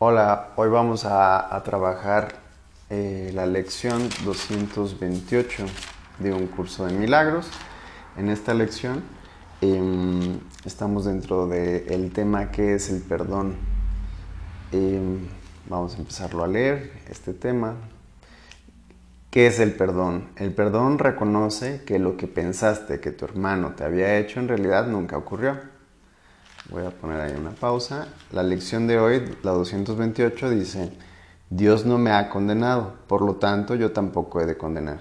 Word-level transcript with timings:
Hola, 0.00 0.48
hoy 0.56 0.68
vamos 0.70 1.04
a, 1.04 1.62
trabajar 1.64 2.34
eh, 2.90 3.30
la 3.32 3.46
lección 3.46 4.08
228 4.24 5.66
de 6.18 6.32
un 6.32 6.48
curso 6.48 6.84
de 6.86 6.92
milagros. 6.94 7.46
En 8.16 8.28
esta 8.28 8.54
lección 8.54 9.04
em, 9.60 10.40
estamos 10.64 11.04
dentro 11.04 11.46
del 11.46 12.10
tema 12.12 12.50
que 12.50 12.74
es 12.74 12.90
el 12.90 13.02
perdón. 13.02 13.54
Em, 14.72 15.28
vamos 15.68 15.94
a 15.94 15.98
empezarlo 15.98 16.42
a 16.42 16.48
leer, 16.48 16.90
este 17.08 17.32
tema. 17.32 17.76
¿Qué 19.30 19.46
es 19.46 19.60
el 19.60 19.74
perdón? 19.74 20.28
El 20.34 20.52
perdón 20.52 20.98
reconoce 20.98 21.84
que 21.84 22.00
lo 22.00 22.16
que 22.16 22.26
pensaste 22.26 22.98
que 22.98 23.12
tu 23.12 23.26
hermano 23.26 23.74
te 23.76 23.84
había 23.84 24.18
hecho 24.18 24.40
en 24.40 24.48
realidad 24.48 24.88
nunca 24.88 25.16
ocurrió. 25.16 25.56
Voy 26.70 26.84
a 26.86 26.90
poner 26.90 27.20
ahí 27.20 27.34
una 27.38 27.50
pausa. 27.50 28.08
La 28.32 28.42
lección 28.42 28.86
de 28.86 28.98
hoy, 28.98 29.36
la 29.42 29.50
228, 29.50 30.48
dice, 30.48 30.92
Dios 31.50 31.84
no 31.84 31.98
me 31.98 32.10
ha 32.10 32.30
condenado, 32.30 32.94
por 33.06 33.20
lo 33.20 33.34
tanto 33.34 33.74
yo 33.74 33.92
tampoco 33.92 34.40
he 34.40 34.46
de 34.46 34.56
condenar. 34.56 35.00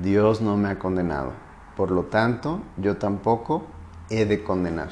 Dios 0.00 0.40
no 0.40 0.56
me 0.56 0.68
ha 0.68 0.78
condenado, 0.78 1.32
por 1.76 1.90
lo 1.90 2.04
tanto 2.04 2.62
yo 2.76 2.96
tampoco 2.98 3.66
he 4.10 4.26
de 4.26 4.44
condenar. 4.44 4.90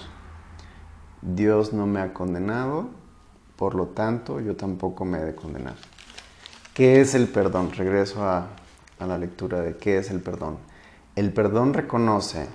Dios 1.21 1.73
no 1.73 1.87
me 1.87 2.01
ha 2.01 2.13
condenado, 2.13 2.89
por 3.55 3.77
lo 3.77 3.87
tanto 3.87 4.41
yo 4.41 4.57
tampoco 4.57 5.05
me 5.05 5.19
he 5.19 5.25
de 5.25 5.35
condenar. 5.37 5.77
¿Qué 6.75 7.01
es 7.01 7.15
el 7.15 7.29
perdón? 7.29 7.71
Regreso 7.71 8.25
a, 8.25 8.49
a 8.99 9.07
la 9.07 9.17
lectura 9.17 9.61
de 9.61 9.77
qué 9.77 9.99
es 9.99 10.11
el 10.11 10.21
perdón. 10.21 10.59
El 11.15 11.33
perdón 11.33 11.73
reconoce 11.73 12.49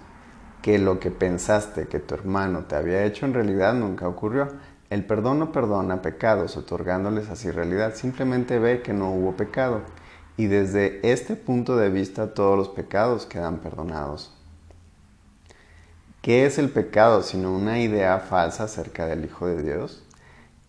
que 0.62 0.80
lo 0.80 1.00
que 1.00 1.12
pensaste 1.12 1.88
que 1.88 2.00
tu 2.00 2.16
hermano 2.16 2.66
te 2.66 2.76
había 2.76 3.04
hecho 3.04 3.26
en 3.26 3.34
realidad 3.34 3.74
nunca 3.74 4.08
ocurrió. 4.08 4.48
El 4.90 5.06
perdón 5.06 5.40
no 5.40 5.52
perdona 5.52 6.02
pecados 6.02 6.56
otorgándoles 6.58 7.30
así 7.30 7.52
realidad, 7.52 7.94
simplemente 7.96 8.60
ve 8.60 8.82
que 8.82 8.94
no 8.94 9.12
hubo 9.12 9.36
pecado. 9.36 9.82
Y 10.38 10.48
desde 10.48 11.00
este 11.10 11.36
punto 11.36 11.76
de 11.78 11.90
vista 11.90 12.34
todos 12.34 12.58
los 12.58 12.70
pecados 12.70 13.26
quedan 13.26 13.58
perdonados. 13.58 14.34
¿Qué 16.22 16.46
es 16.46 16.58
el 16.58 16.70
pecado 16.70 17.24
sino 17.24 17.54
una 17.54 17.80
idea 17.80 18.20
falsa 18.20 18.64
acerca 18.64 19.06
del 19.06 19.26
Hijo 19.26 19.48
de 19.48 19.64
Dios? 19.64 20.04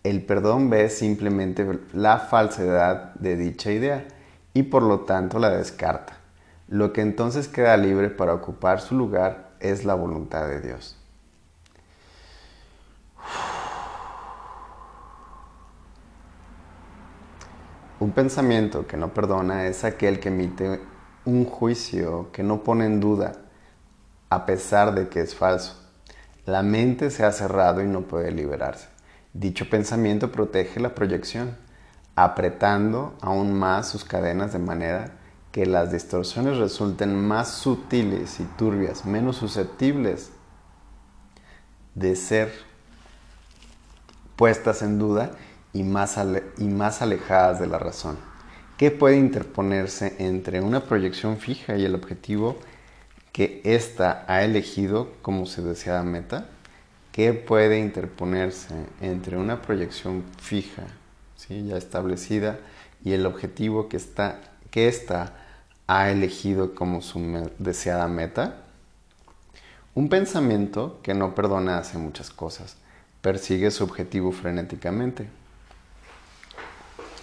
El 0.04 0.24
perdón 0.24 0.70
ve 0.70 0.88
simplemente 0.88 1.66
la 1.92 2.18
falsedad 2.18 3.14
de 3.14 3.36
dicha 3.36 3.72
idea 3.72 4.06
y 4.54 4.64
por 4.64 4.82
lo 4.82 5.00
tanto 5.00 5.38
la 5.38 5.50
descarta. 5.50 6.16
Lo 6.68 6.92
que 6.92 7.00
entonces 7.00 7.48
queda 7.48 7.76
libre 7.76 8.08
para 8.08 8.34
ocupar 8.34 8.80
su 8.80 8.94
lugar 8.94 9.47
es 9.60 9.84
la 9.84 9.94
voluntad 9.94 10.48
de 10.48 10.60
Dios. 10.60 10.96
Un 18.00 18.12
pensamiento 18.12 18.86
que 18.86 18.96
no 18.96 19.12
perdona 19.12 19.66
es 19.66 19.82
aquel 19.82 20.20
que 20.20 20.28
emite 20.28 20.80
un 21.24 21.44
juicio 21.44 22.30
que 22.32 22.44
no 22.44 22.62
pone 22.62 22.86
en 22.86 23.00
duda 23.00 23.32
a 24.30 24.46
pesar 24.46 24.94
de 24.94 25.08
que 25.08 25.20
es 25.20 25.34
falso. 25.34 25.74
La 26.46 26.62
mente 26.62 27.10
se 27.10 27.24
ha 27.24 27.32
cerrado 27.32 27.82
y 27.82 27.86
no 27.86 28.02
puede 28.02 28.30
liberarse. 28.30 28.88
Dicho 29.32 29.68
pensamiento 29.68 30.32
protege 30.32 30.80
la 30.80 30.94
proyección, 30.94 31.56
apretando 32.14 33.14
aún 33.20 33.52
más 33.52 33.88
sus 33.88 34.04
cadenas 34.04 34.52
de 34.52 34.58
manera 34.58 35.17
que 35.58 35.66
las 35.66 35.90
distorsiones 35.90 36.56
resulten 36.56 37.16
más 37.16 37.52
sutiles 37.52 38.38
y 38.38 38.44
turbias, 38.44 39.04
menos 39.04 39.38
susceptibles 39.38 40.30
de 41.96 42.14
ser 42.14 42.52
puestas 44.36 44.82
en 44.82 45.00
duda 45.00 45.32
y 45.72 45.82
más, 45.82 46.16
y 46.58 46.64
más 46.68 47.02
alejadas 47.02 47.58
de 47.58 47.66
la 47.66 47.80
razón. 47.80 48.18
¿Qué 48.76 48.92
puede 48.92 49.16
interponerse 49.16 50.14
entre 50.20 50.60
una 50.60 50.84
proyección 50.84 51.38
fija 51.38 51.76
y 51.76 51.84
el 51.84 51.96
objetivo 51.96 52.56
que 53.32 53.60
ésta 53.64 54.24
ha 54.28 54.44
elegido 54.44 55.08
como 55.22 55.44
su 55.44 55.64
deseada 55.64 56.04
meta? 56.04 56.46
¿Qué 57.10 57.32
puede 57.32 57.80
interponerse 57.80 58.76
entre 59.00 59.36
una 59.36 59.60
proyección 59.60 60.22
fija, 60.40 60.84
¿sí? 61.34 61.66
ya 61.66 61.76
establecida, 61.76 62.60
y 63.02 63.14
el 63.14 63.26
objetivo 63.26 63.88
que, 63.88 63.96
está, 63.96 64.40
que 64.70 64.86
ha 65.88 66.10
elegido 66.10 66.74
como 66.74 67.00
su 67.02 67.48
deseada 67.58 68.06
meta? 68.08 68.58
Un 69.94 70.10
pensamiento 70.10 71.00
que 71.02 71.14
no 71.14 71.34
perdona 71.34 71.78
hace 71.78 71.96
muchas 71.98 72.30
cosas, 72.30 72.76
persigue 73.22 73.70
su 73.70 73.84
objetivo 73.84 74.30
frenéticamente, 74.30 75.28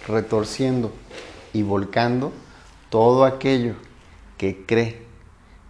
retorciendo 0.06 0.92
y 1.52 1.62
volcando 1.62 2.32
todo 2.90 3.24
aquello 3.24 3.76
que 4.36 4.66
cree 4.66 5.06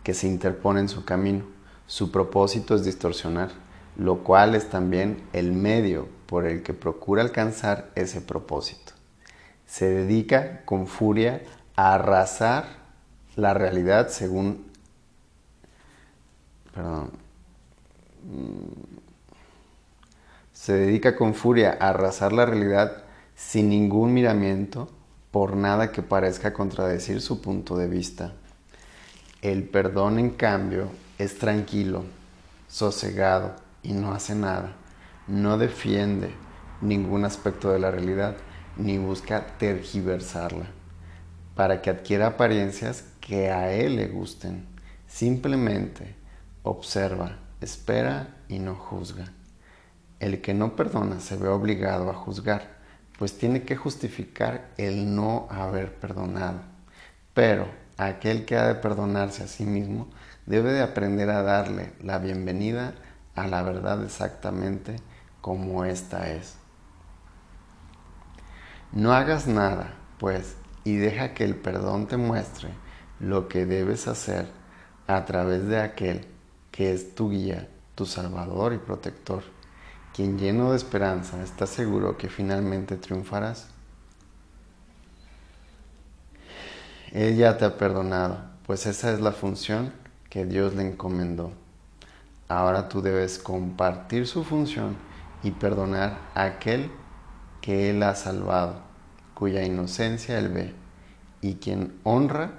que 0.03 0.15
se 0.15 0.27
interpone 0.27 0.81
en 0.81 0.89
su 0.89 1.05
camino. 1.05 1.45
Su 1.87 2.11
propósito 2.11 2.75
es 2.75 2.85
distorsionar, 2.85 3.51
lo 3.97 4.25
cual 4.25 4.55
es 4.55 4.71
también 4.71 5.23
el 5.35 5.53
medio 5.53 6.09
por 6.25 6.47
el 6.47 6.63
que 6.63 6.73
procura 6.73 7.23
alcanzar 7.23 7.91
ese 7.95 8.23
propósito. 8.23 8.95
Se 9.67 9.87
dedica 9.87 10.65
con 10.65 10.87
furia 10.87 11.43
a 11.77 11.95
arrasar 11.95 12.86
la 13.37 13.55
realidad 13.55 14.09
según... 14.09 14.67
Perdón. 16.75 17.11
Mm, 18.25 18.97
se 20.53 20.73
dedica 20.73 21.15
con 21.17 21.35
furia 21.35 21.77
a 21.79 21.91
arrasar 21.91 22.33
la 22.33 22.45
realidad 22.45 23.05
sin 23.37 23.69
ningún 23.69 24.13
miramiento 24.13 24.89
por 25.31 25.55
nada 25.55 25.93
que 25.93 26.03
parezca 26.03 26.53
contradecir 26.53 27.21
su 27.21 27.41
punto 27.41 27.77
de 27.77 27.89
vista. 27.89 28.33
El 29.43 29.69
perdón, 29.69 30.19
en 30.19 30.31
cambio, 30.31 30.89
es 31.19 31.39
tranquilo, 31.39 32.05
sosegado 32.69 33.55
y 33.83 33.93
no 33.93 34.13
hace 34.13 34.35
nada. 34.35 34.73
No 35.29 35.59
defiende 35.59 36.31
ningún 36.81 37.25
aspecto 37.25 37.71
de 37.71 37.79
la 37.79 37.91
realidad 37.91 38.37
ni 38.77 38.99
busca 38.99 39.47
tergiversarla 39.59 40.67
para 41.57 41.81
que 41.81 41.91
adquiera 41.91 42.29
apariencias 42.29 43.05
que 43.21 43.51
a 43.51 43.73
él 43.73 43.97
le 43.97 44.07
gusten. 44.07 44.67
Simplemente 45.09 46.15
observa, 46.63 47.39
espera 47.61 48.37
y 48.47 48.59
no 48.59 48.77
juzga. 48.77 49.33
El 50.21 50.43
que 50.43 50.55
no 50.55 50.77
perdona 50.77 51.19
se 51.19 51.37
ve 51.37 51.49
obligado 51.49 52.11
a 52.11 52.15
juzgar, 52.15 52.77
pues 53.19 53.39
tiene 53.39 53.63
que 53.63 53.75
justificar 53.75 54.69
el 54.77 55.17
no 55.17 55.49
haber 55.51 55.95
perdonado. 55.95 56.61
Pero 57.33 57.67
aquel 57.97 58.45
que 58.45 58.57
ha 58.57 58.67
de 58.69 58.75
perdonarse 58.75 59.43
a 59.43 59.49
sí 59.49 59.65
mismo 59.65 60.09
debe 60.45 60.73
de 60.73 60.83
aprender 60.83 61.31
a 61.31 61.43
darle 61.43 61.95
la 62.03 62.19
bienvenida 62.19 62.95
a 63.35 63.47
la 63.47 63.63
verdad 63.63 64.05
exactamente 64.05 64.97
como 65.41 65.87
ésta 65.87 66.31
es. 66.31 66.57
No 68.93 69.13
hagas 69.13 69.47
nada, 69.47 69.95
pues, 70.19 70.57
y 70.87 70.95
deja 70.95 71.35
que 71.35 71.43
el 71.43 71.57
perdón 71.57 72.07
te 72.07 72.17
muestre 72.17 72.69
lo 73.19 73.49
que 73.49 73.67
debes 73.67 74.07
hacer 74.07 74.47
a 75.09 75.25
través 75.25 75.67
de 75.67 75.81
aquel 75.81 76.25
que 76.71 76.93
es 76.93 77.17
tu 77.17 77.31
guía, 77.31 77.69
tu 77.97 78.07
salvador 78.07 78.73
y 78.73 78.79
protector, 78.79 79.43
quien 80.15 80.39
lleno 80.39 80.71
de 80.71 80.77
esperanza 80.77 81.43
está 81.43 81.67
seguro 81.67 82.17
que 82.17 82.29
finalmente 82.29 82.97
triunfarás. 82.97 83.67
Él 87.11 87.37
ya 87.37 87.59
te 87.59 87.65
ha 87.65 87.77
perdonado, 87.77 88.39
pues 88.65 88.87
esa 88.87 89.13
es 89.13 89.21
la 89.21 89.33
función 89.33 89.93
que 90.31 90.47
Dios 90.47 90.77
le 90.77 90.87
encomendó. 90.87 91.51
Ahora 92.47 92.89
tú 92.89 93.03
debes 93.03 93.41
compartir 93.41 94.29
su 94.29 94.45
función 94.45 94.97
y 95.43 95.51
perdonar 95.51 96.17
a 96.37 96.45
aquel 96.45 96.93
que 97.61 97.91
Él 97.91 98.05
ha 98.05 98.15
salvado, 98.15 98.86
cuya 99.37 99.63
inocencia 99.63 100.39
Él 100.39 100.49
ve, 100.49 100.75
y 101.43 101.57
quien 101.57 101.93
honra 102.05 102.53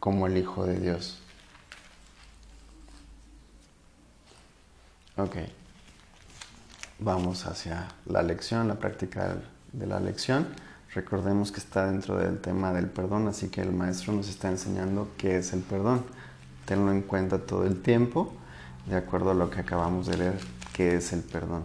como 0.00 0.26
el 0.26 0.36
Hijo 0.36 0.66
de 0.66 0.80
Dios. 0.80 1.20
Ok, 5.16 5.36
vamos 6.98 7.46
hacia 7.46 7.86
la 8.06 8.22
lección, 8.24 8.66
la 8.66 8.74
práctica 8.74 9.36
de 9.72 9.86
la 9.86 10.00
lección. 10.00 10.48
Recordemos 10.92 11.52
que 11.52 11.60
está 11.60 11.86
dentro 11.86 12.18
del 12.18 12.40
tema 12.40 12.72
del 12.72 12.88
perdón, 12.88 13.28
así 13.28 13.48
que 13.48 13.60
el 13.60 13.70
maestro 13.70 14.12
nos 14.12 14.28
está 14.28 14.48
enseñando 14.48 15.12
qué 15.16 15.38
es 15.38 15.52
el 15.52 15.60
perdón. 15.60 16.04
Tenlo 16.64 16.90
en 16.90 17.02
cuenta 17.02 17.38
todo 17.38 17.64
el 17.64 17.80
tiempo, 17.82 18.34
de 18.86 18.96
acuerdo 18.96 19.30
a 19.30 19.34
lo 19.34 19.48
que 19.48 19.60
acabamos 19.60 20.08
de 20.08 20.16
leer, 20.16 20.40
qué 20.72 20.96
es 20.96 21.12
el 21.12 21.20
perdón. 21.20 21.62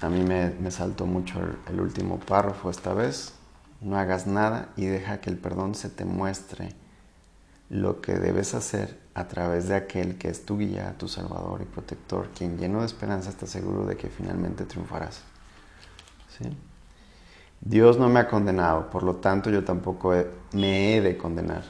A 0.00 0.08
mí 0.08 0.22
me, 0.22 0.70
saltó 0.70 1.06
mucho 1.06 1.40
el 1.68 1.80
último 1.80 2.20
párrafo 2.20 2.70
esta 2.70 2.94
vez, 2.94 3.32
no 3.80 3.98
hagas 3.98 4.26
nada 4.26 4.68
y 4.76 4.86
deja 4.86 5.20
que 5.20 5.28
el 5.30 5.36
perdón 5.36 5.74
se 5.74 5.88
te 5.88 6.04
muestre 6.04 6.74
lo 7.68 8.00
que 8.00 8.14
debes 8.14 8.54
hacer 8.54 8.98
a 9.14 9.26
través 9.26 9.66
de 9.66 9.74
aquel 9.74 10.16
que 10.16 10.28
es 10.28 10.46
tu 10.46 10.58
guía, 10.58 10.94
tu 10.98 11.08
salvador 11.08 11.62
y 11.62 11.64
protector, 11.64 12.28
quien 12.28 12.58
lleno 12.58 12.80
de 12.80 12.86
esperanza 12.86 13.30
está 13.30 13.46
seguro 13.46 13.84
de 13.86 13.96
que 13.96 14.08
finalmente 14.08 14.64
triunfarás. 14.64 15.22
Dios 17.60 17.98
no 17.98 18.08
me 18.08 18.20
ha 18.20 18.28
condenado, 18.28 18.88
por 18.90 19.02
lo 19.02 19.16
tanto 19.16 19.50
yo 19.50 19.64
tampoco 19.64 20.14
me 20.52 20.94
he 20.94 21.00
de 21.00 21.18
condenar. 21.18 21.64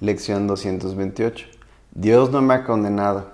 Lección 0.00 0.48
228. 0.48 1.46
Dios 1.92 2.30
no 2.30 2.42
me 2.42 2.54
ha 2.54 2.64
condenado, 2.64 3.30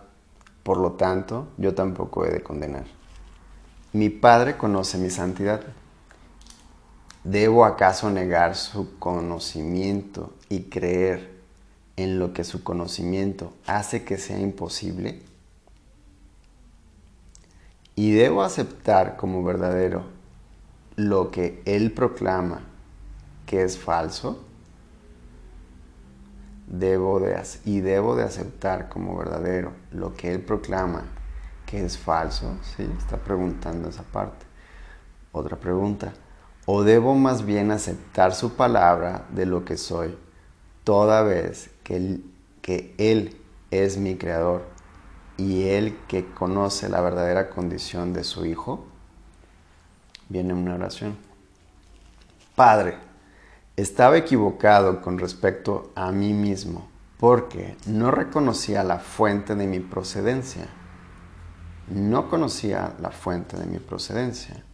por 0.63 0.77
lo 0.77 0.93
tanto 0.93 1.49
yo 1.57 1.75
tampoco 1.75 2.27
he 2.27 2.31
de 2.31 2.43
condenar. 2.43 2.85
Mi 3.95 4.11
Padre 4.11 4.59
conoce 4.59 4.99
mi 4.99 5.09
santidad. 5.09 5.63
¿Debo 7.25 7.65
acaso 7.65 8.11
negar 8.11 8.57
su 8.57 8.99
conocimiento 8.99 10.35
y 10.49 10.65
creer 10.65 11.41
en 11.97 12.19
lo 12.19 12.35
que 12.35 12.45
su 12.45 12.63
conocimiento 12.63 13.55
hace 13.67 14.05
que 14.05 14.19
sea 14.19 14.39
imposible? 14.39 15.23
¿Y 17.95 18.13
debo 18.13 18.43
aceptar 18.43 19.17
como 19.17 19.43
verdadero 19.43 20.05
lo 20.97 21.31
que 21.31 21.63
Él 21.65 21.93
proclama 21.93 22.61
que 23.47 23.63
es 23.63 23.79
falso? 23.79 24.45
Debo 26.71 27.21
de, 27.21 27.39
y 27.67 27.81
debo 27.81 28.17
de 28.17 28.23
aceptar 28.23 28.89
como 28.89 29.19
verdadero 29.19 29.73
lo 29.91 30.15
que 30.15 30.33
Él 30.33 30.41
proclama 30.41 31.05
que 31.67 31.85
es 31.85 31.99
falso. 31.99 32.57
¿Sí? 32.77 32.89
Está 32.99 33.17
preguntando 33.19 33.89
esa 33.89 34.03
parte. 34.03 34.47
Otra 35.33 35.57
pregunta. 35.57 36.13
¿O 36.67 36.83
debo 36.83 37.15
más 37.15 37.45
bien 37.45 37.71
aceptar 37.71 38.35
su 38.35 38.55
palabra 38.55 39.27
de 39.31 39.47
lo 39.47 39.65
que 39.65 39.77
soy, 39.77 40.17
toda 40.85 41.23
vez 41.23 41.71
que 41.83 41.97
él, 41.97 42.25
que 42.63 42.95
él 42.99 43.41
es 43.71 43.97
mi 43.97 44.17
creador 44.17 44.65
y 45.37 45.69
Él 45.69 45.97
que 46.07 46.27
conoce 46.27 46.89
la 46.89 47.01
verdadera 47.01 47.51
condición 47.51 48.13
de 48.13 48.25
su 48.25 48.45
Hijo? 48.45 48.85
Viene 50.29 50.53
una 50.53 50.75
oración. 50.75 51.17
Padre, 52.55 52.99
estaba 53.81 54.17
equivocado 54.17 55.01
con 55.01 55.19
respecto 55.19 55.93
a 55.95 56.13
mí 56.13 56.33
mismo 56.33 56.89
porque 57.19 57.77
no 57.87 58.11
reconocía 58.11 58.83
la 58.83 58.99
fuente 58.99 59.55
de 59.55 59.67
mi 59.67 59.81
procedencia. 59.81 60.69
No 61.89 62.29
conocía 62.29 62.95
la 63.01 63.11
fuente 63.11 63.57
de 63.57 63.67
mi 63.67 63.79
procedencia 63.79 64.65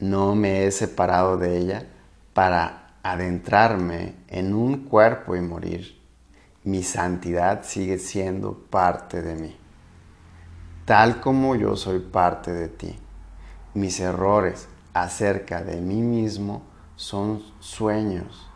no 0.00 0.36
me 0.36 0.64
he 0.64 0.70
separado 0.70 1.36
de 1.36 1.58
ella 1.58 1.86
para 2.32 2.94
adentrarme 3.02 4.14
en 4.28 4.54
un 4.54 4.84
cuerpo 4.84 5.34
y 5.34 5.40
morir. 5.40 6.00
Mi 6.64 6.82
santidad 6.82 7.64
sigue 7.64 7.98
siendo 7.98 8.54
parte 8.54 9.22
de 9.22 9.34
mí, 9.34 9.56
tal 10.84 11.20
como 11.20 11.56
yo 11.56 11.76
soy 11.76 12.00
parte 12.00 12.52
de 12.52 12.68
ti. 12.68 12.98
Mis 13.74 14.00
errores 14.00 14.68
acerca 14.92 15.62
de 15.62 15.80
mí 15.80 16.02
mismo 16.02 16.62
son 16.98 17.44
sueños. 17.60 18.48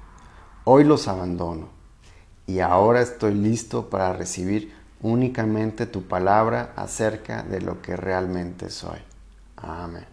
Hoy 0.65 0.83
los 0.83 1.07
abandono 1.07 1.69
y 2.47 2.59
ahora 2.59 3.01
estoy 3.01 3.35
listo 3.35 3.89
para 3.89 4.13
recibir 4.13 4.75
únicamente 5.01 5.87
tu 5.87 6.03
palabra 6.03 6.73
acerca 6.77 7.45
de 7.45 7.61
lo 7.61 7.81
que 7.81 7.97
realmente 7.97 8.69
soy. 8.69 8.99
Amén. 9.57 10.05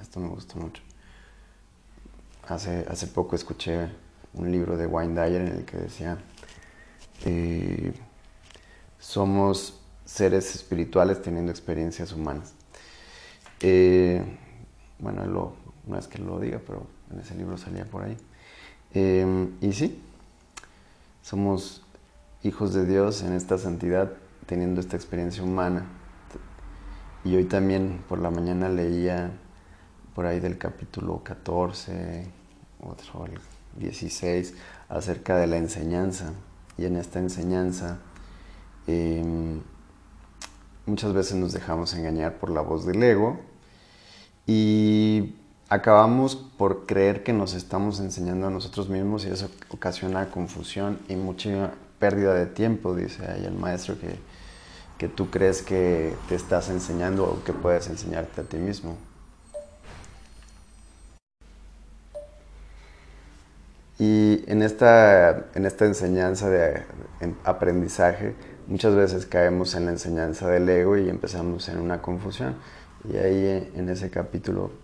Esto 0.00 0.20
me 0.20 0.28
gustó 0.28 0.58
mucho. 0.60 0.80
Hace, 2.48 2.86
hace 2.88 3.08
poco 3.08 3.34
escuché 3.34 3.90
un 4.34 4.50
libro 4.50 4.76
de 4.76 4.86
Wayne 4.86 5.20
Dyer 5.20 5.40
en 5.40 5.48
el 5.48 5.64
que 5.64 5.76
decía, 5.76 6.18
eh, 7.24 7.92
somos 9.00 9.80
seres 10.04 10.54
espirituales 10.54 11.20
teniendo 11.20 11.50
experiencias 11.50 12.12
humanas. 12.12 12.54
Eh, 13.60 14.22
bueno, 15.00 15.24
no 15.86 15.98
es 15.98 16.06
que 16.06 16.18
lo 16.18 16.38
diga, 16.38 16.60
pero 16.66 16.86
en 17.10 17.20
ese 17.20 17.34
libro 17.34 17.56
salía 17.56 17.84
por 17.84 18.04
ahí. 18.04 18.16
Eh, 18.94 19.48
y 19.60 19.72
sí, 19.72 20.02
somos 21.22 21.82
hijos 22.42 22.74
de 22.74 22.86
Dios 22.86 23.22
en 23.22 23.32
esta 23.32 23.58
santidad, 23.58 24.12
teniendo 24.46 24.80
esta 24.80 24.96
experiencia 24.96 25.42
humana. 25.42 25.86
Y 27.24 27.36
hoy 27.36 27.44
también 27.44 28.02
por 28.08 28.18
la 28.18 28.30
mañana 28.30 28.68
leía 28.68 29.32
por 30.14 30.26
ahí 30.26 30.40
del 30.40 30.58
capítulo 30.58 31.22
14, 31.22 32.26
otro 32.80 33.26
el 33.26 33.38
16, 33.78 34.54
acerca 34.88 35.36
de 35.36 35.46
la 35.46 35.56
enseñanza. 35.56 36.32
Y 36.76 36.86
en 36.86 36.96
esta 36.96 37.18
enseñanza 37.18 37.98
em, 38.86 39.60
muchas 40.86 41.12
veces 41.12 41.36
nos 41.36 41.52
dejamos 41.52 41.94
engañar 41.94 42.38
por 42.38 42.50
la 42.50 42.60
voz 42.60 42.84
del 42.84 43.02
ego 43.02 43.38
y 44.46 45.36
acabamos 45.72 46.36
por 46.36 46.84
creer 46.84 47.22
que 47.22 47.32
nos 47.32 47.54
estamos 47.54 47.98
enseñando 47.98 48.46
a 48.46 48.50
nosotros 48.50 48.90
mismos 48.90 49.24
y 49.24 49.30
eso 49.30 49.48
ocasiona 49.70 50.28
confusión 50.28 50.98
y 51.08 51.16
mucha 51.16 51.72
pérdida 51.98 52.34
de 52.34 52.44
tiempo, 52.44 52.94
dice 52.94 53.24
ahí 53.26 53.46
el 53.46 53.54
maestro, 53.54 53.98
que, 53.98 54.18
que 54.98 55.08
tú 55.08 55.30
crees 55.30 55.62
que 55.62 56.14
te 56.28 56.34
estás 56.34 56.68
enseñando 56.68 57.24
o 57.24 57.42
que 57.42 57.54
puedes 57.54 57.88
enseñarte 57.88 58.42
a 58.42 58.44
ti 58.44 58.58
mismo. 58.58 58.98
Y 63.98 64.44
en 64.48 64.60
esta, 64.60 65.46
en 65.54 65.64
esta 65.64 65.86
enseñanza 65.86 66.50
de 66.50 66.82
aprendizaje, 67.44 68.34
muchas 68.66 68.94
veces 68.94 69.24
caemos 69.24 69.74
en 69.74 69.86
la 69.86 69.92
enseñanza 69.92 70.48
del 70.48 70.68
ego 70.68 70.98
y 70.98 71.08
empezamos 71.08 71.70
en 71.70 71.78
una 71.78 72.02
confusión. 72.02 72.56
Y 73.10 73.16
ahí 73.16 73.70
en 73.74 73.88
ese 73.88 74.10
capítulo 74.10 74.81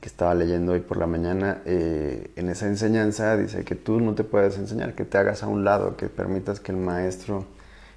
que 0.00 0.08
estaba 0.08 0.34
leyendo 0.34 0.72
hoy 0.72 0.80
por 0.80 0.96
la 0.96 1.06
mañana, 1.06 1.62
eh, 1.64 2.32
en 2.36 2.48
esa 2.48 2.66
enseñanza 2.66 3.36
dice 3.36 3.64
que 3.64 3.74
tú 3.74 4.00
no 4.00 4.14
te 4.14 4.24
puedes 4.24 4.56
enseñar, 4.58 4.94
que 4.94 5.04
te 5.04 5.18
hagas 5.18 5.42
a 5.42 5.48
un 5.48 5.64
lado, 5.64 5.96
que 5.96 6.08
permitas 6.08 6.60
que 6.60 6.72
el 6.72 6.78
maestro 6.78 7.46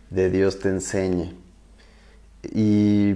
de 0.09 0.29
Dios 0.29 0.59
te 0.59 0.69
enseñe. 0.69 1.33
Y 2.53 3.15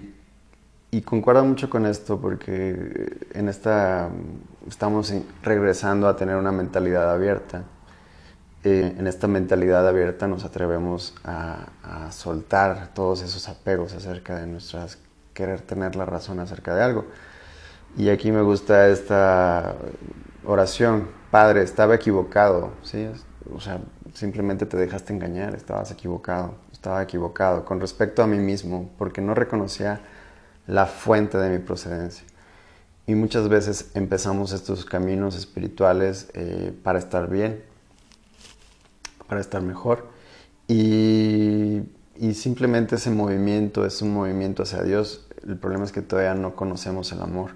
y 0.91 1.01
concuerda 1.01 1.43
mucho 1.43 1.69
con 1.69 1.85
esto 1.85 2.19
porque 2.19 3.27
en 3.33 3.47
esta 3.47 4.09
estamos 4.67 5.13
regresando 5.43 6.07
a 6.07 6.15
tener 6.15 6.35
una 6.35 6.51
mentalidad 6.51 7.11
abierta. 7.11 7.63
Eh, 8.63 8.95
en 8.97 9.05
esta 9.05 9.27
mentalidad 9.27 9.87
abierta 9.87 10.27
nos 10.27 10.43
atrevemos 10.45 11.15
a, 11.23 11.67
soltar 12.11 12.89
todos 12.93 13.21
esos 13.21 13.47
apegos 13.49 13.93
acerca 13.93 14.35
de 14.39 14.47
nuestras 14.47 14.97
querer 15.33 15.61
tener 15.61 15.95
la 15.95 16.05
razón 16.05 16.39
acerca 16.39 16.73
de 16.73 16.83
algo. 16.83 17.05
Y 17.97 18.09
aquí 18.09 18.31
me 18.31 18.41
gusta 18.41 18.87
esta 18.89 19.75
oración, 20.45 21.07
Padre, 21.31 21.63
estaba 21.63 21.95
equivocado, 21.95 22.71
¿sí? 22.83 23.07
O 23.53 23.59
sea, 23.59 23.79
simplemente 24.13 24.65
te 24.65 24.77
dejaste 24.77 25.13
engañar, 25.13 25.55
estabas 25.55 25.91
equivocado, 25.91 26.55
estaba 26.71 27.01
equivocado 27.01 27.65
con 27.65 27.79
respecto 27.79 28.23
a 28.23 28.27
mí 28.27 28.37
mismo, 28.37 28.89
porque 28.97 29.21
no 29.21 29.33
reconocía 29.33 30.01
la 30.67 30.85
fuente 30.85 31.37
de 31.37 31.49
mi 31.49 31.59
procedencia. 31.59 32.25
Y 33.07 33.15
muchas 33.15 33.49
veces 33.49 33.89
empezamos 33.95 34.53
estos 34.53 34.85
caminos 34.85 35.35
espirituales 35.35 36.29
eh, 36.35 36.71
para 36.83 36.99
estar 36.99 37.27
bien, 37.27 37.63
para 39.27 39.41
estar 39.41 39.63
mejor. 39.63 40.07
Y, 40.67 41.81
y, 42.15 42.35
simplemente 42.35 42.97
ese 42.97 43.09
movimiento 43.09 43.83
es 43.83 44.03
un 44.03 44.13
movimiento 44.13 44.61
hacia 44.61 44.83
Dios. 44.83 45.25
El 45.47 45.57
problema 45.57 45.85
es 45.85 45.91
que 45.91 46.03
todavía 46.03 46.35
no 46.35 46.55
conocemos 46.55 47.11
el 47.11 47.21
amor. 47.21 47.51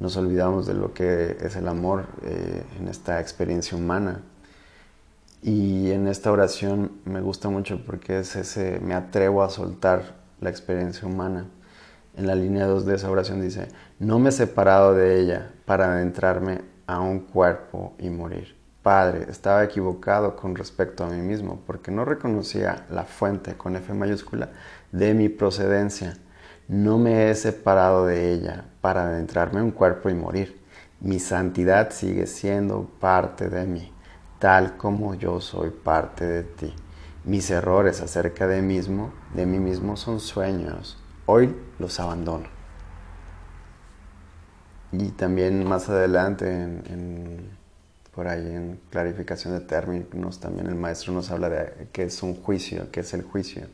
Nos 0.00 0.16
olvidamos 0.16 0.66
de 0.66 0.74
lo 0.74 0.92
que 0.92 1.36
es 1.40 1.54
el 1.54 1.68
amor 1.68 2.06
eh, 2.24 2.64
en 2.80 2.88
esta 2.88 3.20
experiencia 3.20 3.78
humana. 3.78 4.22
Y 5.42 5.92
en 5.92 6.08
esta 6.08 6.32
oración 6.32 6.90
me 7.04 7.20
gusta 7.20 7.48
mucho 7.48 7.80
porque 7.86 8.18
es 8.18 8.34
ese, 8.34 8.80
me 8.80 8.94
atrevo 8.94 9.44
a 9.44 9.50
soltar 9.50 10.16
la 10.40 10.50
experiencia 10.50 11.06
humana 11.06 11.46
en 12.16 12.26
la 12.26 12.34
línea 12.34 12.66
2 12.66 12.86
de 12.86 12.96
esa 12.96 13.10
oración 13.10 13.40
dice, 13.40 13.68
no 13.98 14.18
me 14.18 14.30
he 14.30 14.32
separado 14.32 14.94
de 14.94 15.20
ella 15.20 15.52
para 15.64 15.92
adentrarme 15.92 16.62
a 16.86 17.00
un 17.00 17.20
cuerpo 17.20 17.94
y 17.98 18.10
morir. 18.10 18.56
Padre, 18.82 19.26
estaba 19.28 19.62
equivocado 19.62 20.36
con 20.36 20.54
respecto 20.56 21.04
a 21.04 21.08
mí 21.08 21.20
mismo 21.20 21.62
porque 21.66 21.90
no 21.90 22.04
reconocía 22.04 22.86
la 22.90 23.04
fuente 23.04 23.56
con 23.56 23.76
F 23.76 23.92
mayúscula 23.94 24.48
de 24.90 25.14
mi 25.14 25.28
procedencia. 25.28 26.16
No 26.70 26.98
me 26.98 27.28
he 27.28 27.34
separado 27.34 28.06
de 28.06 28.32
ella 28.32 28.64
para 28.80 29.02
adentrarme 29.02 29.58
a 29.58 29.64
un 29.64 29.72
cuerpo 29.72 30.08
y 30.08 30.14
morir. 30.14 30.62
Mi 31.00 31.18
santidad 31.18 31.90
sigue 31.90 32.28
siendo 32.28 32.88
parte 33.00 33.48
de 33.48 33.66
mí, 33.66 33.92
tal 34.38 34.76
como 34.76 35.16
yo 35.16 35.40
soy 35.40 35.70
parte 35.70 36.24
de 36.24 36.44
ti. 36.44 36.72
Mis 37.24 37.50
errores 37.50 38.00
acerca 38.00 38.46
de, 38.46 38.62
mismo, 38.62 39.12
de 39.34 39.46
mí 39.46 39.58
mismo 39.58 39.96
son 39.96 40.20
sueños 40.20 40.96
hoy 41.26 41.56
los 41.80 41.98
abandono. 41.98 42.46
Y 44.92 45.08
también 45.08 45.66
más 45.66 45.88
adelante 45.88 46.48
en, 46.52 47.50
por 48.14 48.28
ahí 48.28 48.46
en 48.46 48.78
clarificación 48.90 49.54
de 49.54 49.66
términos 49.66 50.38
también 50.38 50.68
el 50.68 50.76
maestro 50.76 51.12
nos 51.12 51.32
habla 51.32 51.48
de 51.48 51.88
qué 51.90 52.04
es 52.04 52.22
un 52.22 52.36
juicio, 52.36 52.92
qué 52.92 53.00
es 53.00 53.12
el 53.12 53.22
juicio. 53.22 53.66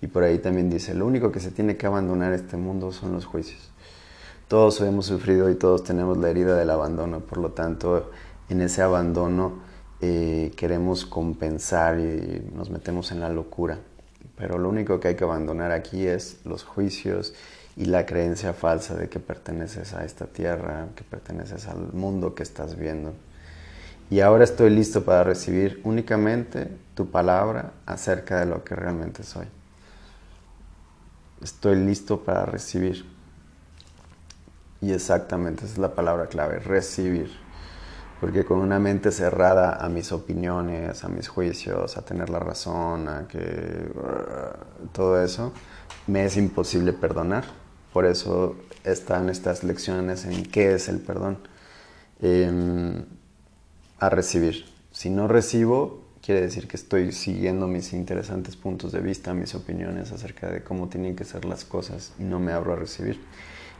Y 0.00 0.08
por 0.08 0.22
ahí 0.22 0.38
también 0.38 0.70
dice, 0.70 0.94
lo 0.94 1.06
único 1.06 1.32
que 1.32 1.40
se 1.40 1.50
tiene 1.50 1.76
que 1.76 1.86
abandonar 1.86 2.32
este 2.32 2.56
mundo 2.56 2.92
son 2.92 3.12
los 3.12 3.24
juicios. 3.24 3.70
Todos 4.48 4.80
hemos 4.80 5.06
sufrido 5.06 5.50
y 5.50 5.54
todos 5.54 5.82
tenemos 5.82 6.18
la 6.18 6.30
herida 6.30 6.56
del 6.56 6.70
abandono, 6.70 7.20
por 7.20 7.38
lo 7.38 7.50
tanto, 7.50 8.10
en 8.48 8.60
ese 8.60 8.82
abandono 8.82 9.54
eh, 10.00 10.52
queremos 10.56 11.06
compensar 11.06 11.98
y 11.98 12.48
nos 12.54 12.70
metemos 12.70 13.10
en 13.10 13.20
la 13.20 13.30
locura. 13.30 13.78
Pero 14.36 14.58
lo 14.58 14.68
único 14.68 15.00
que 15.00 15.08
hay 15.08 15.14
que 15.16 15.24
abandonar 15.24 15.72
aquí 15.72 16.06
es 16.06 16.38
los 16.44 16.62
juicios 16.62 17.34
y 17.76 17.86
la 17.86 18.06
creencia 18.06 18.52
falsa 18.52 18.94
de 18.94 19.08
que 19.08 19.18
perteneces 19.18 19.94
a 19.94 20.04
esta 20.04 20.26
tierra, 20.26 20.88
que 20.94 21.04
perteneces 21.04 21.66
al 21.66 21.92
mundo 21.92 22.34
que 22.34 22.42
estás 22.42 22.78
viendo. 22.78 23.14
Y 24.10 24.20
ahora 24.20 24.44
estoy 24.44 24.70
listo 24.70 25.04
para 25.04 25.24
recibir 25.24 25.80
únicamente 25.82 26.68
tu 26.94 27.10
palabra 27.10 27.72
acerca 27.86 28.38
de 28.38 28.46
lo 28.46 28.62
que 28.62 28.76
realmente 28.76 29.24
soy. 29.24 29.46
Estoy 31.42 31.76
listo 31.76 32.20
para 32.20 32.46
recibir. 32.46 33.04
Y 34.80 34.92
exactamente 34.92 35.64
esa 35.64 35.74
es 35.74 35.78
la 35.78 35.94
palabra 35.94 36.26
clave, 36.26 36.58
recibir. 36.58 37.30
Porque 38.20 38.44
con 38.44 38.58
una 38.58 38.78
mente 38.78 39.12
cerrada 39.12 39.76
a 39.76 39.88
mis 39.88 40.12
opiniones, 40.12 41.04
a 41.04 41.08
mis 41.08 41.28
juicios, 41.28 41.96
a 41.96 42.02
tener 42.02 42.30
la 42.30 42.38
razón, 42.38 43.08
a 43.08 43.28
que 43.28 43.90
todo 44.92 45.22
eso, 45.22 45.52
me 46.06 46.24
es 46.24 46.36
imposible 46.36 46.92
perdonar. 46.92 47.44
Por 47.92 48.06
eso 48.06 48.56
están 48.84 49.28
estas 49.28 49.64
lecciones 49.64 50.24
en 50.24 50.44
qué 50.44 50.74
es 50.74 50.88
el 50.88 51.00
perdón. 51.00 51.38
Em, 52.20 53.04
a 53.98 54.08
recibir. 54.08 54.64
Si 54.90 55.10
no 55.10 55.28
recibo, 55.28 56.05
quiere 56.26 56.40
decir 56.40 56.66
que 56.66 56.76
estoy 56.76 57.12
siguiendo 57.12 57.68
mis 57.68 57.92
interesantes 57.92 58.56
puntos 58.56 58.90
de 58.90 58.98
vista, 58.98 59.32
mis 59.32 59.54
opiniones 59.54 60.10
acerca 60.10 60.50
de 60.50 60.64
cómo 60.64 60.88
tienen 60.88 61.14
que 61.14 61.24
ser 61.24 61.44
las 61.44 61.64
cosas 61.64 62.14
y 62.18 62.24
no 62.24 62.40
me 62.40 62.50
abro 62.50 62.72
a 62.72 62.76
recibir. 62.76 63.20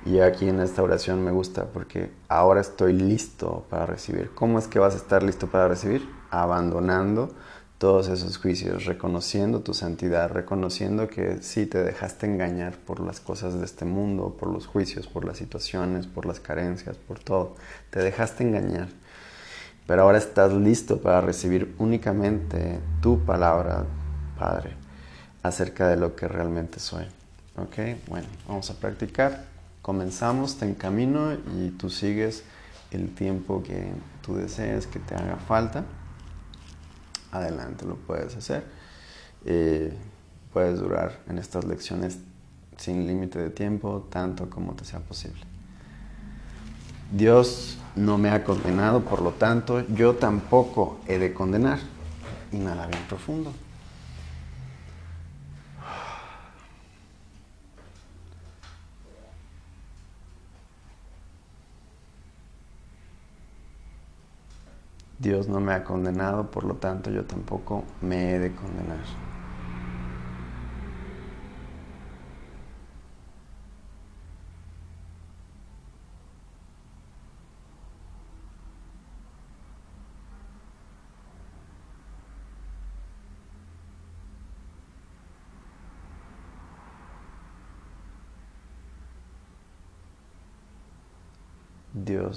Y 0.05 0.21
aquí 0.21 0.49
en 0.49 0.61
esta 0.61 0.81
oración 0.81 1.25
me 1.25 1.33
gusta 1.33 1.65
porque 1.73 2.09
ahora 2.29 2.61
estoy 2.61 2.93
listo 2.93 3.67
para 3.69 3.85
recibir. 3.85 4.31
¿Cómo 4.37 4.61
es 4.61 4.69
que 4.69 4.79
vas 4.79 4.95
a 4.95 4.99
estar 4.99 5.25
listo 5.25 5.49
para 5.49 5.67
recibir? 5.67 6.09
Abandonando 6.31 7.35
todos 7.79 8.09
esos 8.09 8.39
juicios, 8.39 8.85
reconociendo 8.85 9.63
tu 9.63 9.75
santidad, 9.75 10.31
reconociendo 10.31 11.09
que 11.09 11.43
sí 11.43 11.67
te 11.67 11.83
dejaste 11.83 12.27
engañar 12.27 12.79
por 12.79 13.01
las 13.01 13.19
cosas 13.19 13.59
de 13.59 13.65
este 13.65 13.85
mundo, 13.85 14.37
por 14.39 14.53
los 14.53 14.69
juicios, 14.69 15.09
por 15.09 15.25
las 15.25 15.39
situaciones, 15.39 16.07
por 16.07 16.25
las 16.27 16.39
carencias, 16.39 16.97
por 16.97 17.19
todo. 17.19 17.57
Te 17.91 17.99
dejaste 17.99 18.45
engañar. 18.45 18.87
Pero 19.87 20.03
ahora 20.03 20.19
estás 20.19 20.53
listo 20.53 21.01
para 21.01 21.21
recibir 21.21 21.75
únicamente 21.79 22.81
tu 23.01 23.25
palabra, 23.25 23.85
Padre, 24.39 24.71
acerca 25.43 25.89
de 25.89 25.97
lo 25.97 26.17
que 26.17 26.27
realmente 26.27 26.81
soy. 26.81 27.05
¿Ok? 27.57 27.77
Bueno, 28.09 28.27
vamos 28.49 28.71
a 28.71 28.75
practicar 28.75 29.57
comenzamos, 29.87 30.57
te 30.57 30.69
encamino 30.69 31.33
y 31.33 31.71
tú 31.71 31.91
sigues 31.91 32.43
el 32.91 33.15
tiempo 33.15 33.63
que 33.63 33.93
tú 34.21 34.35
desees 34.35 34.89
que 34.89 34.99
te 34.99 35.15
haga 35.15 35.37
falta. 35.37 35.85
Adelante, 37.31 37.85
lo 37.85 37.95
puedes 37.95 38.35
hacer. 38.35 38.65
Eh, 39.45 39.97
puedes 40.53 40.81
durar 40.81 41.21
en 41.29 41.39
estas 41.39 41.67
lecciones 41.67 42.19
sin 42.77 43.07
límite 43.07 43.39
de 43.39 43.51
tiempo, 43.51 44.09
tanto 44.11 44.51
como 44.51 44.75
te 44.75 44.85
sea 44.85 44.99
posible. 44.99 45.43
Dios 47.13 47.79
no 47.97 48.19
me 48.19 48.31
ha 48.31 48.45
condenado, 48.45 49.01
por 49.01 49.23
lo 49.23 49.33
tanto, 49.33 49.81
yo 49.89 50.15
tampoco 50.17 50.99
he 51.07 51.19
de 51.19 51.33
condenar. 51.33 51.79
Inhala 52.53 52.87
bien 52.87 53.03
profundo. 53.09 53.53
Dios 65.19 65.49
no 65.49 65.61
me 65.61 65.73
ha 65.73 65.83
condenado, 65.83 66.51
por 66.51 66.65
lo 66.65 66.75
tanto 66.75 67.11
yo 67.11 67.25
tampoco 67.25 67.83
me 68.03 68.35
he 68.35 68.39
de 68.39 68.55
condenar. 68.55 69.01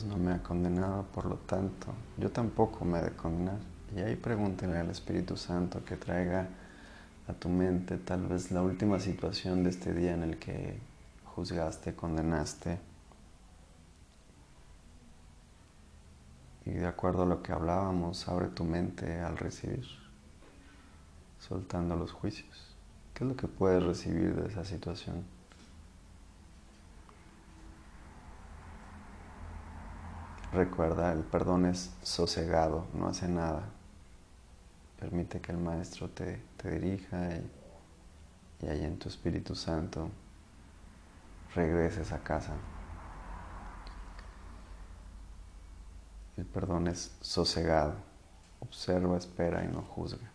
No 0.05 0.17
me 0.17 0.33
ha 0.33 0.43
condenado, 0.43 1.03
por 1.13 1.25
lo 1.25 1.35
tanto, 1.35 1.87
yo 2.17 2.31
tampoco 2.31 2.85
me 2.85 2.99
he 2.99 3.03
de 3.03 3.11
condenar. 3.11 3.59
Y 3.95 3.99
ahí 3.99 4.15
pregúntenle 4.15 4.77
al 4.77 4.89
Espíritu 4.89 5.35
Santo 5.35 5.83
que 5.83 5.97
traiga 5.97 6.47
a 7.27 7.33
tu 7.33 7.49
mente 7.49 7.97
tal 7.97 8.27
vez 8.27 8.51
la 8.51 8.61
última 8.61 8.99
situación 8.99 9.63
de 9.63 9.71
este 9.71 9.93
día 9.93 10.13
en 10.13 10.23
el 10.23 10.37
que 10.37 10.79
juzgaste, 11.25 11.95
condenaste. 11.95 12.79
Y 16.65 16.71
de 16.71 16.87
acuerdo 16.87 17.23
a 17.23 17.25
lo 17.25 17.41
que 17.41 17.51
hablábamos, 17.51 18.27
abre 18.27 18.47
tu 18.47 18.63
mente 18.63 19.19
al 19.21 19.37
recibir, 19.37 19.85
soltando 21.39 21.95
los 21.95 22.11
juicios. 22.11 22.75
¿Qué 23.13 23.23
es 23.23 23.29
lo 23.29 23.35
que 23.35 23.47
puedes 23.47 23.83
recibir 23.83 24.35
de 24.35 24.47
esa 24.47 24.63
situación? 24.63 25.38
Recuerda, 30.51 31.13
el 31.13 31.23
perdón 31.23 31.67
es 31.67 31.91
sosegado, 32.01 32.87
no 32.93 33.07
hace 33.07 33.27
nada. 33.27 33.69
Permite 34.99 35.39
que 35.39 35.51
el 35.51 35.59
Maestro 35.59 36.09
te, 36.09 36.41
dirija 36.63 37.35
y, 37.35 37.51
y 38.65 38.67
ahí 38.67 38.83
en 38.83 38.97
tu 38.97 39.09
Espíritu 39.09 39.55
Santo 39.55 40.09
regreses 41.53 42.11
a 42.11 42.19
casa. 42.19 42.53
El 46.35 46.45
perdón 46.45 46.87
es 46.87 47.15
sosegado, 47.21 47.93
observa, 48.59 49.17
espera 49.17 49.63
y 49.63 49.67
no 49.67 49.81
juzga. 49.81 50.31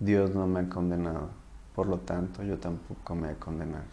Dios 0.00 0.34
no 0.34 0.46
me 0.46 0.60
ha 0.60 0.68
condenado, 0.70 1.28
por 1.74 1.86
lo 1.86 1.98
tanto 1.98 2.42
yo 2.42 2.58
tampoco 2.58 3.14
me 3.14 3.32
he 3.32 3.36
condenado. 3.36 3.84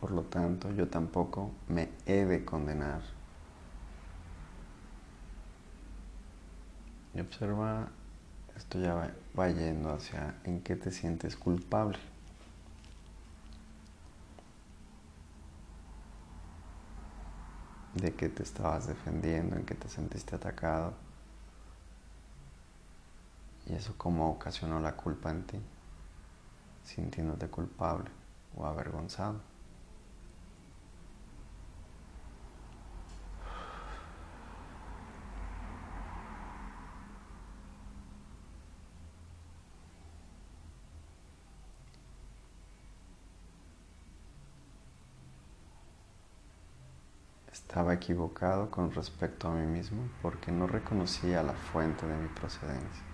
Por 0.00 0.10
lo 0.10 0.22
tanto 0.22 0.72
yo 0.72 0.88
tampoco 0.88 1.50
me 1.68 1.90
he 2.06 2.24
de 2.24 2.46
condenar. 2.46 3.02
Y 7.14 7.20
observa, 7.20 7.88
esto 8.56 8.80
ya 8.80 8.94
va, 8.94 9.10
va 9.38 9.50
yendo 9.50 9.92
hacia 9.92 10.36
en 10.44 10.62
qué 10.62 10.74
te 10.74 10.90
sientes 10.90 11.36
culpable. 11.36 11.98
de 17.94 18.14
qué 18.14 18.30
te 18.30 18.42
estabas 18.42 18.86
defendiendo, 18.86 19.54
en 19.54 19.64
qué 19.64 19.74
te 19.74 19.88
sentiste 19.88 20.34
atacado 20.34 20.94
y 23.66 23.74
eso 23.74 23.94
como 23.96 24.30
ocasionó 24.30 24.80
la 24.80 24.96
culpa 24.96 25.30
en 25.30 25.46
ti, 25.46 25.60
sintiéndote 26.84 27.48
culpable 27.48 28.10
o 28.56 28.66
avergonzado. 28.66 29.40
Estaba 47.50 47.94
equivocado 47.94 48.70
con 48.70 48.92
respecto 48.92 49.48
a 49.48 49.54
mí 49.54 49.66
mismo 49.66 50.10
porque 50.20 50.52
no 50.52 50.66
reconocía 50.66 51.42
la 51.42 51.54
fuente 51.54 52.06
de 52.06 52.16
mi 52.16 52.28
procedencia. 52.28 53.11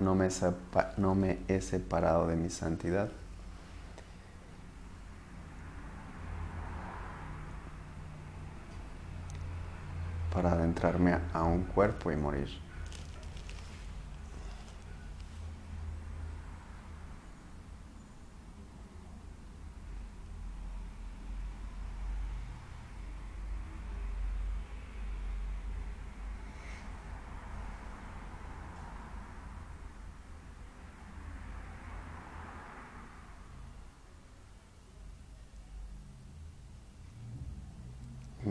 No 0.00 0.14
me, 1.14 1.38
he 1.48 1.60
separado 1.60 2.26
de 2.26 2.36
mi 2.36 2.50
santidad. 2.50 3.10
para 10.32 10.52
adentrarme 10.52 11.18
a 11.32 11.42
un 11.42 11.64
cuerpo 11.64 12.12
y 12.12 12.16
morir. 12.16 12.67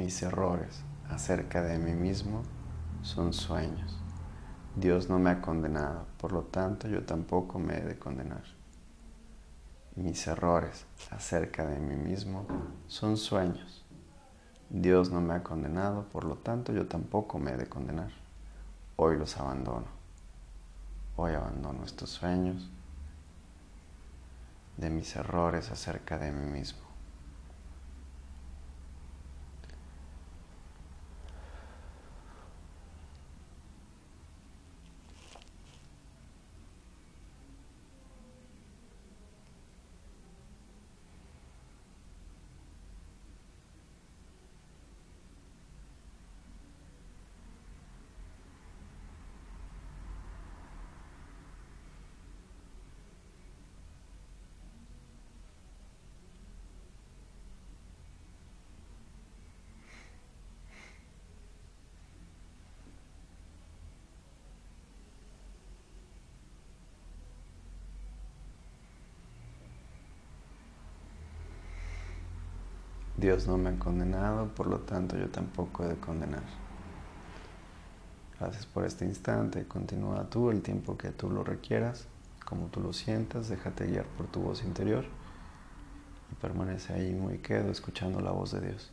Mis 0.07 0.23
errores 0.23 0.85
acerca 1.09 1.61
de 1.61 1.77
mí 1.77 1.91
mismo 1.91 2.43
son 3.01 3.33
sueños. 3.33 3.99
Dios 4.73 5.09
no 5.09 5.19
me 5.19 5.31
ha 5.31 5.41
condenado, 5.41 6.05
por 6.17 6.31
lo 6.31 6.43
tanto 6.43 6.87
yo 6.87 7.03
tampoco 7.03 7.59
me 7.59 7.77
he 7.77 7.81
de 7.81 7.99
condenar. 7.99 8.45
Mis 9.97 10.25
errores 10.25 10.85
acerca 11.11 11.65
de 11.65 11.77
mí 11.79 11.97
mismo 11.97 12.47
son 12.87 13.17
sueños. 13.17 13.83
Dios 14.69 15.11
no 15.11 15.19
me 15.19 15.33
ha 15.33 15.43
condenado, 15.43 16.07
por 16.07 16.23
lo 16.23 16.37
tanto 16.37 16.71
yo 16.71 16.87
tampoco 16.87 17.37
me 17.37 17.51
he 17.51 17.57
de 17.57 17.67
condenar. 17.67 18.11
Hoy 18.95 19.17
los 19.17 19.35
abandono. 19.35 19.87
Hoy 21.17 21.33
abandono 21.33 21.83
estos 21.83 22.11
sueños 22.11 22.71
de 24.77 24.89
mis 24.89 25.13
errores 25.17 25.69
acerca 25.69 26.17
de 26.17 26.31
mí 26.31 26.49
mismo. 26.49 26.86
Dios 73.17 73.47
no 73.47 73.57
me 73.57 73.71
ha 73.71 73.79
condenado, 73.79 74.47
por 74.49 74.67
lo 74.67 74.79
tanto 74.81 75.17
yo 75.17 75.27
tampoco 75.29 75.83
he 75.83 75.87
de 75.87 75.95
condenar. 75.97 76.43
Gracias 78.39 78.67
por 78.67 78.85
este 78.85 79.05
instante. 79.05 79.67
Continúa 79.67 80.29
tú 80.29 80.51
el 80.51 80.61
tiempo 80.61 80.97
que 80.97 81.09
tú 81.09 81.31
lo 81.31 81.43
requieras, 81.43 82.05
como 82.45 82.67
tú 82.67 82.79
lo 82.79 82.93
sientas. 82.93 83.49
Déjate 83.49 83.87
guiar 83.87 84.05
por 84.05 84.27
tu 84.27 84.41
voz 84.41 84.63
interior 84.63 85.05
y 86.31 86.35
permanece 86.35 86.93
ahí 86.93 87.13
muy 87.13 87.39
quedo 87.39 87.71
escuchando 87.71 88.19
la 88.19 88.31
voz 88.31 88.51
de 88.51 88.61
Dios. 88.61 88.91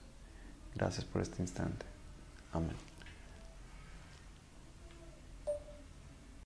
Gracias 0.74 1.04
por 1.04 1.20
este 1.20 1.42
instante. 1.42 1.84
Amén. 2.52 2.83